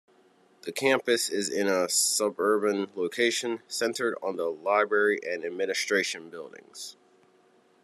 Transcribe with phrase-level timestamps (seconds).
[0.63, 6.95] The campus is in a suburban location, centred on the library and administration buildings.